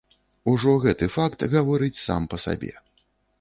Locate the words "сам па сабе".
2.07-2.73